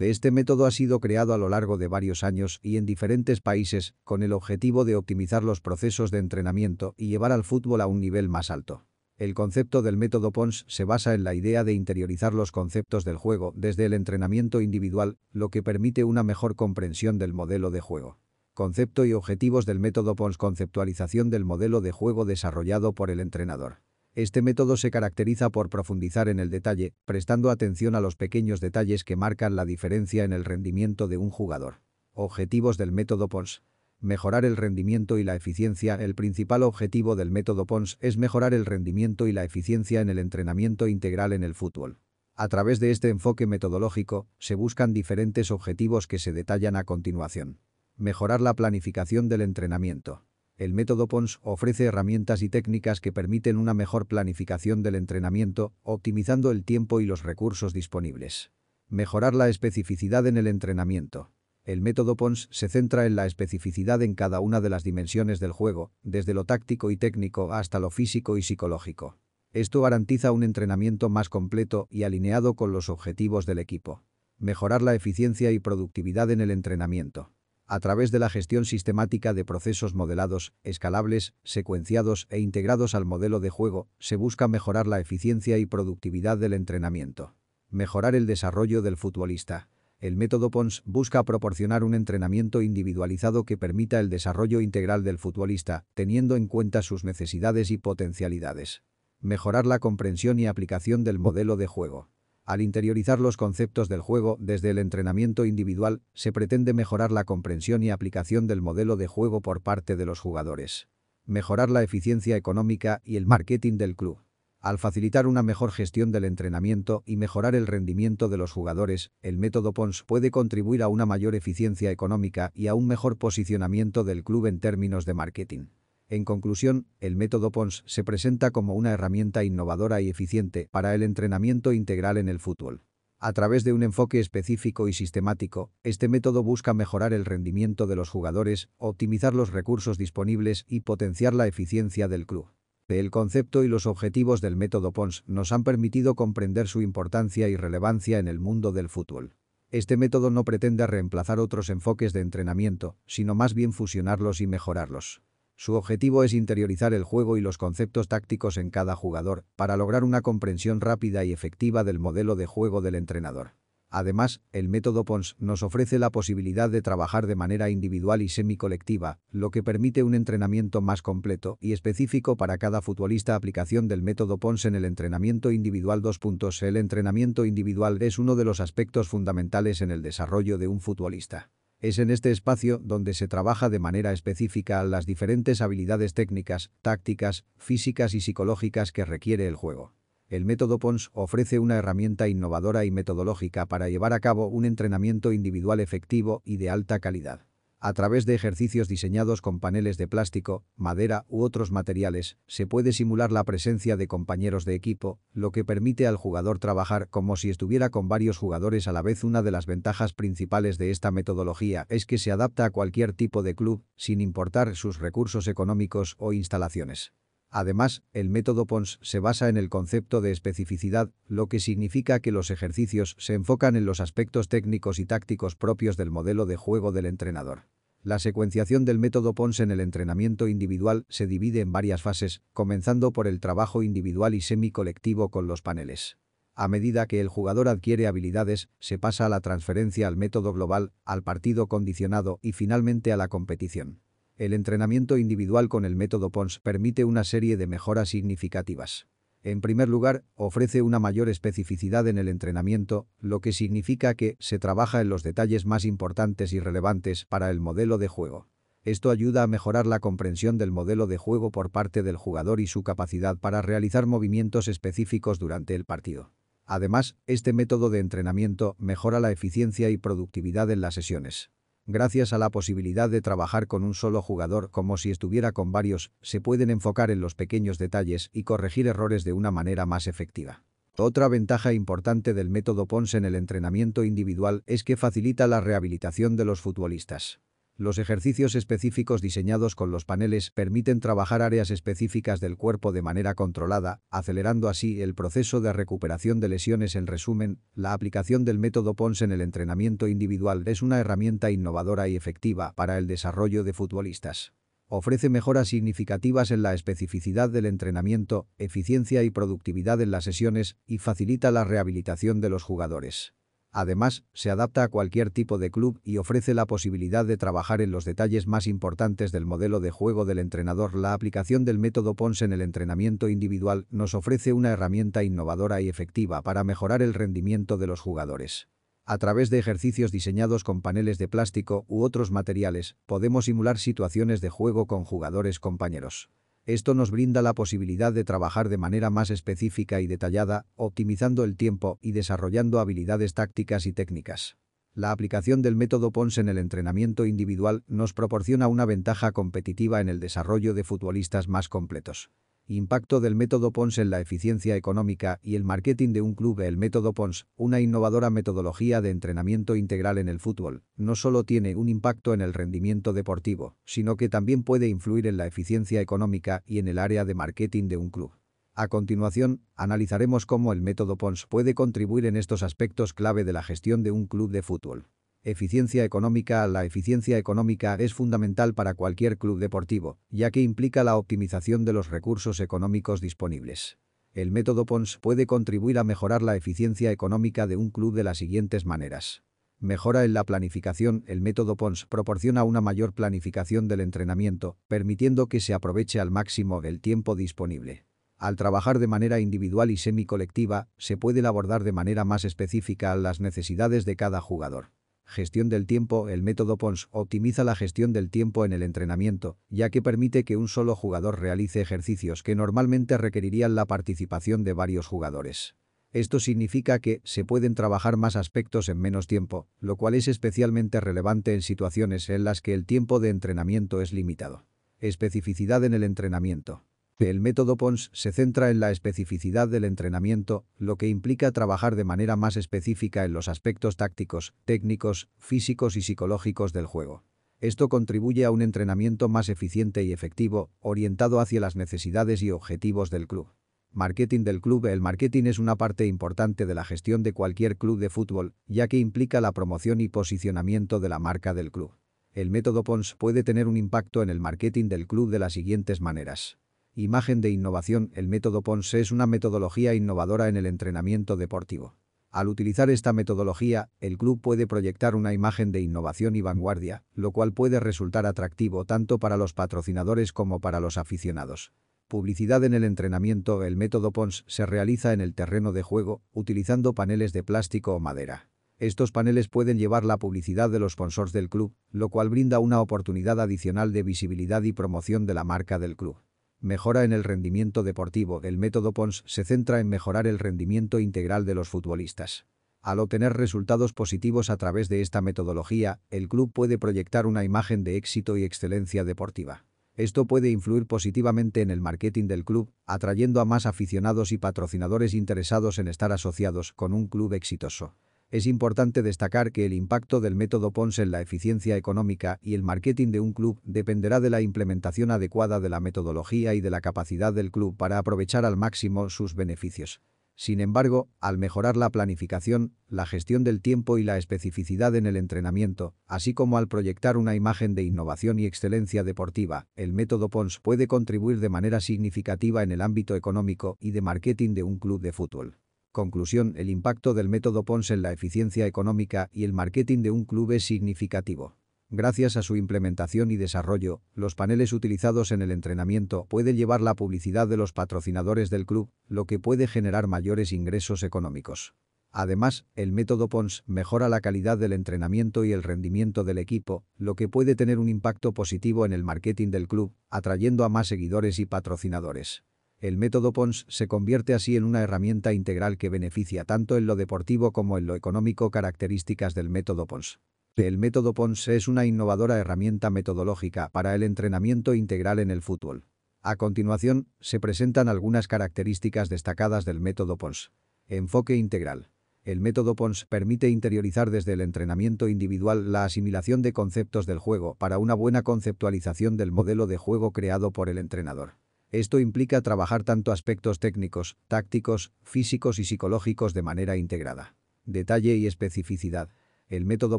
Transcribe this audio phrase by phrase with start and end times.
[0.00, 3.94] Este método ha sido creado a lo largo de varios años y en diferentes países
[4.02, 8.00] con el objetivo de optimizar los procesos de entrenamiento y llevar al fútbol a un
[8.00, 8.86] nivel más alto.
[9.16, 13.16] El concepto del método PONS se basa en la idea de interiorizar los conceptos del
[13.16, 18.18] juego desde el entrenamiento individual, lo que permite una mejor comprensión del modelo de juego.
[18.52, 23.76] Concepto y objetivos del método PONS Conceptualización del modelo de juego desarrollado por el entrenador.
[24.14, 29.02] Este método se caracteriza por profundizar en el detalle, prestando atención a los pequeños detalles
[29.02, 31.80] que marcan la diferencia en el rendimiento de un jugador.
[32.12, 33.64] Objetivos del método PONS.
[34.00, 35.96] Mejorar el rendimiento y la eficiencia.
[35.96, 40.20] El principal objetivo del método PONS es mejorar el rendimiento y la eficiencia en el
[40.20, 41.98] entrenamiento integral en el fútbol.
[42.36, 47.58] A través de este enfoque metodológico, se buscan diferentes objetivos que se detallan a continuación.
[47.96, 50.24] Mejorar la planificación del entrenamiento.
[50.56, 56.52] El método PONS ofrece herramientas y técnicas que permiten una mejor planificación del entrenamiento, optimizando
[56.52, 58.52] el tiempo y los recursos disponibles.
[58.88, 61.32] Mejorar la especificidad en el entrenamiento.
[61.64, 65.50] El método PONS se centra en la especificidad en cada una de las dimensiones del
[65.50, 69.18] juego, desde lo táctico y técnico hasta lo físico y psicológico.
[69.52, 74.04] Esto garantiza un entrenamiento más completo y alineado con los objetivos del equipo.
[74.38, 77.32] Mejorar la eficiencia y productividad en el entrenamiento
[77.66, 83.40] a través de la gestión sistemática de procesos modelados, escalables, secuenciados e integrados al modelo
[83.40, 87.34] de juego, se busca mejorar la eficiencia y productividad del entrenamiento.
[87.70, 89.68] Mejorar el desarrollo del futbolista.
[89.98, 95.86] El método PONS busca proporcionar un entrenamiento individualizado que permita el desarrollo integral del futbolista,
[95.94, 98.82] teniendo en cuenta sus necesidades y potencialidades.
[99.20, 102.10] Mejorar la comprensión y aplicación del modelo de juego.
[102.46, 107.82] Al interiorizar los conceptos del juego desde el entrenamiento individual, se pretende mejorar la comprensión
[107.82, 110.86] y aplicación del modelo de juego por parte de los jugadores.
[111.24, 114.18] Mejorar la eficiencia económica y el marketing del club.
[114.60, 119.38] Al facilitar una mejor gestión del entrenamiento y mejorar el rendimiento de los jugadores, el
[119.38, 124.22] método PONS puede contribuir a una mayor eficiencia económica y a un mejor posicionamiento del
[124.22, 125.66] club en términos de marketing.
[126.08, 131.02] En conclusión, el método PONS se presenta como una herramienta innovadora y eficiente para el
[131.02, 132.82] entrenamiento integral en el fútbol.
[133.18, 137.96] A través de un enfoque específico y sistemático, este método busca mejorar el rendimiento de
[137.96, 142.48] los jugadores, optimizar los recursos disponibles y potenciar la eficiencia del club.
[142.86, 147.56] El concepto y los objetivos del método PONS nos han permitido comprender su importancia y
[147.56, 149.36] relevancia en el mundo del fútbol.
[149.70, 155.22] Este método no pretende reemplazar otros enfoques de entrenamiento, sino más bien fusionarlos y mejorarlos.
[155.56, 160.04] Su objetivo es interiorizar el juego y los conceptos tácticos en cada jugador, para lograr
[160.04, 163.52] una comprensión rápida y efectiva del modelo de juego del entrenador.
[163.96, 169.20] Además, el método PONS nos ofrece la posibilidad de trabajar de manera individual y semi-colectiva,
[169.30, 173.36] lo que permite un entrenamiento más completo y específico para cada futbolista.
[173.36, 176.18] Aplicación del método PONS en el entrenamiento individual 2.
[176.64, 181.52] El entrenamiento individual es uno de los aspectos fundamentales en el desarrollo de un futbolista.
[181.84, 187.44] Es en este espacio donde se trabaja de manera específica las diferentes habilidades técnicas, tácticas,
[187.58, 189.92] físicas y psicológicas que requiere el juego.
[190.26, 195.30] El método PONS ofrece una herramienta innovadora y metodológica para llevar a cabo un entrenamiento
[195.34, 197.44] individual efectivo y de alta calidad.
[197.86, 202.94] A través de ejercicios diseñados con paneles de plástico, madera u otros materiales, se puede
[202.94, 207.50] simular la presencia de compañeros de equipo, lo que permite al jugador trabajar como si
[207.50, 209.22] estuviera con varios jugadores a la vez.
[209.22, 213.42] Una de las ventajas principales de esta metodología es que se adapta a cualquier tipo
[213.42, 217.12] de club, sin importar sus recursos económicos o instalaciones.
[217.50, 222.32] Además, el método PONS se basa en el concepto de especificidad, lo que significa que
[222.32, 226.90] los ejercicios se enfocan en los aspectos técnicos y tácticos propios del modelo de juego
[226.90, 227.73] del entrenador.
[228.04, 233.14] La secuenciación del método PONS en el entrenamiento individual se divide en varias fases, comenzando
[233.14, 236.18] por el trabajo individual y semi-colectivo con los paneles.
[236.54, 240.92] A medida que el jugador adquiere habilidades, se pasa a la transferencia al método global,
[241.06, 244.02] al partido condicionado y finalmente a la competición.
[244.36, 249.06] El entrenamiento individual con el método PONS permite una serie de mejoras significativas.
[249.44, 254.58] En primer lugar, ofrece una mayor especificidad en el entrenamiento, lo que significa que se
[254.58, 258.48] trabaja en los detalles más importantes y relevantes para el modelo de juego.
[258.84, 262.66] Esto ayuda a mejorar la comprensión del modelo de juego por parte del jugador y
[262.66, 266.32] su capacidad para realizar movimientos específicos durante el partido.
[266.64, 271.50] Además, este método de entrenamiento mejora la eficiencia y productividad en las sesiones.
[271.86, 276.12] Gracias a la posibilidad de trabajar con un solo jugador como si estuviera con varios,
[276.22, 280.62] se pueden enfocar en los pequeños detalles y corregir errores de una manera más efectiva.
[280.96, 286.36] Otra ventaja importante del método PONS en el entrenamiento individual es que facilita la rehabilitación
[286.36, 287.40] de los futbolistas.
[287.76, 293.34] Los ejercicios específicos diseñados con los paneles permiten trabajar áreas específicas del cuerpo de manera
[293.34, 296.94] controlada, acelerando así el proceso de recuperación de lesiones.
[296.94, 302.06] En resumen, la aplicación del método PONS en el entrenamiento individual es una herramienta innovadora
[302.06, 304.52] y efectiva para el desarrollo de futbolistas.
[304.86, 310.98] Ofrece mejoras significativas en la especificidad del entrenamiento, eficiencia y productividad en las sesiones y
[310.98, 313.34] facilita la rehabilitación de los jugadores.
[313.76, 317.90] Además, se adapta a cualquier tipo de club y ofrece la posibilidad de trabajar en
[317.90, 320.94] los detalles más importantes del modelo de juego del entrenador.
[320.94, 325.88] La aplicación del método PONS en el entrenamiento individual nos ofrece una herramienta innovadora y
[325.88, 328.68] efectiva para mejorar el rendimiento de los jugadores.
[329.06, 334.40] A través de ejercicios diseñados con paneles de plástico u otros materiales, podemos simular situaciones
[334.40, 336.30] de juego con jugadores compañeros.
[336.66, 341.56] Esto nos brinda la posibilidad de trabajar de manera más específica y detallada, optimizando el
[341.56, 344.56] tiempo y desarrollando habilidades tácticas y técnicas.
[344.94, 350.08] La aplicación del método PONS en el entrenamiento individual nos proporciona una ventaja competitiva en
[350.08, 352.30] el desarrollo de futbolistas más completos.
[352.66, 356.78] Impacto del método PONS en la eficiencia económica y el marketing de un club El
[356.78, 361.90] método PONS, una innovadora metodología de entrenamiento integral en el fútbol, no solo tiene un
[361.90, 366.78] impacto en el rendimiento deportivo, sino que también puede influir en la eficiencia económica y
[366.78, 368.32] en el área de marketing de un club.
[368.72, 373.62] A continuación, analizaremos cómo el método PONS puede contribuir en estos aspectos clave de la
[373.62, 375.10] gestión de un club de fútbol.
[375.46, 381.18] Eficiencia económica La eficiencia económica es fundamental para cualquier club deportivo, ya que implica la
[381.18, 383.98] optimización de los recursos económicos disponibles.
[384.32, 388.38] El método PONS puede contribuir a mejorar la eficiencia económica de un club de las
[388.38, 389.42] siguientes maneras.
[389.78, 391.24] Mejora en la planificación.
[391.26, 396.80] El método PONS proporciona una mayor planificación del entrenamiento, permitiendo que se aproveche al máximo
[396.84, 398.06] el tiempo disponible.
[398.38, 403.40] Al trabajar de manera individual y semi-colectiva, se puede abordar de manera más específica las
[403.40, 404.86] necesidades de cada jugador.
[405.26, 409.90] Gestión del tiempo El método PONS optimiza la gestión del tiempo en el entrenamiento, ya
[409.90, 415.06] que permite que un solo jugador realice ejercicios que normalmente requerirían la participación de varios
[415.06, 415.74] jugadores.
[416.12, 421.00] Esto significa que se pueden trabajar más aspectos en menos tiempo, lo cual es especialmente
[421.00, 424.64] relevante en situaciones en las que el tiempo de entrenamiento es limitado.
[425.00, 426.84] Especificidad en el entrenamiento.
[427.20, 432.02] El método PONS se centra en la especificidad del entrenamiento, lo que implica trabajar de
[432.02, 437.22] manera más específica en los aspectos tácticos, técnicos, físicos y psicológicos del juego.
[437.60, 443.10] Esto contribuye a un entrenamiento más eficiente y efectivo, orientado hacia las necesidades y objetivos
[443.10, 443.46] del club.
[443.92, 448.00] Marketing del club El marketing es una parte importante de la gestión de cualquier club
[448.00, 451.92] de fútbol, ya que implica la promoción y posicionamiento de la marca del club.
[452.32, 456.00] El método PONS puede tener un impacto en el marketing del club de las siguientes
[456.00, 456.58] maneras.
[456.96, 461.96] Imagen de innovación El método PONS es una metodología innovadora en el entrenamiento deportivo.
[462.30, 467.32] Al utilizar esta metodología, el club puede proyectar una imagen de innovación y vanguardia, lo
[467.32, 471.72] cual puede resultar atractivo tanto para los patrocinadores como para los aficionados.
[472.06, 476.92] Publicidad en el entrenamiento El método PONS se realiza en el terreno de juego, utilizando
[476.92, 478.50] paneles de plástico o madera.
[478.78, 482.80] Estos paneles pueden llevar la publicidad de los sponsors del club, lo cual brinda una
[482.80, 486.18] oportunidad adicional de visibilidad y promoción de la marca del club.
[486.64, 488.40] Mejora en el rendimiento deportivo.
[488.42, 492.46] El método PONS se centra en mejorar el rendimiento integral de los futbolistas.
[492.80, 497.84] Al obtener resultados positivos a través de esta metodología, el club puede proyectar una imagen
[497.84, 499.66] de éxito y excelencia deportiva.
[499.94, 505.12] Esto puede influir positivamente en el marketing del club, atrayendo a más aficionados y patrocinadores
[505.12, 507.94] interesados en estar asociados con un club exitoso.
[508.34, 512.64] Es importante destacar que el impacto del método PONS en la eficiencia económica y el
[512.64, 516.80] marketing de un club dependerá de la implementación adecuada de la metodología y de la
[516.80, 520.00] capacidad del club para aprovechar al máximo sus beneficios.
[520.34, 525.14] Sin embargo, al mejorar la planificación, la gestión del tiempo y la especificidad en el
[525.14, 530.58] entrenamiento, así como al proyectar una imagen de innovación y excelencia deportiva, el método PONS
[530.58, 535.00] puede contribuir de manera significativa en el ámbito económico y de marketing de un club
[535.00, 535.60] de fútbol.
[535.94, 540.24] Conclusión, el impacto del método PONS en la eficiencia económica y el marketing de un
[540.24, 541.56] club es significativo.
[541.88, 546.94] Gracias a su implementación y desarrollo, los paneles utilizados en el entrenamiento pueden llevar la
[546.94, 551.76] publicidad de los patrocinadores del club, lo que puede generar mayores ingresos económicos.
[552.10, 557.14] Además, el método PONS mejora la calidad del entrenamiento y el rendimiento del equipo, lo
[557.14, 561.38] que puede tener un impacto positivo en el marketing del club, atrayendo a más seguidores
[561.38, 562.42] y patrocinadores.
[562.84, 566.96] El método PONS se convierte así en una herramienta integral que beneficia tanto en lo
[566.96, 570.20] deportivo como en lo económico características del método PONS.
[570.56, 575.86] El método PONS es una innovadora herramienta metodológica para el entrenamiento integral en el fútbol.
[576.20, 580.52] A continuación, se presentan algunas características destacadas del método PONS.
[580.86, 581.88] Enfoque integral.
[582.22, 587.54] El método PONS permite interiorizar desde el entrenamiento individual la asimilación de conceptos del juego
[587.54, 591.42] para una buena conceptualización del modelo de juego creado por el entrenador.
[591.74, 597.34] Esto implica trabajar tanto aspectos técnicos, tácticos, físicos y psicológicos de manera integrada.
[597.64, 599.08] Detalle y especificidad.
[599.48, 599.98] El método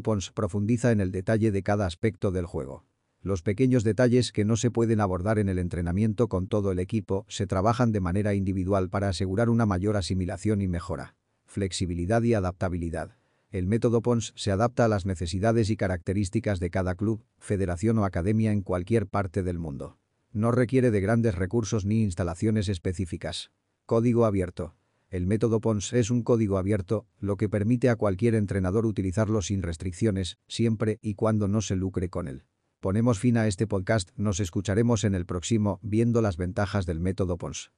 [0.00, 2.86] PONS profundiza en el detalle de cada aspecto del juego.
[3.20, 7.26] Los pequeños detalles que no se pueden abordar en el entrenamiento con todo el equipo
[7.28, 11.14] se trabajan de manera individual para asegurar una mayor asimilación y mejora
[11.44, 13.18] flexibilidad y adaptabilidad.
[13.50, 18.06] El método PONS se adapta a las necesidades y características de cada club, federación o
[18.06, 19.98] academia en cualquier parte del mundo.
[20.36, 23.52] No requiere de grandes recursos ni instalaciones específicas.
[23.86, 24.74] Código abierto.
[25.08, 29.62] El método PONS es un código abierto, lo que permite a cualquier entrenador utilizarlo sin
[29.62, 32.44] restricciones, siempre y cuando no se lucre con él.
[32.80, 37.38] Ponemos fin a este podcast, nos escucharemos en el próximo, viendo las ventajas del método
[37.38, 37.72] PONS.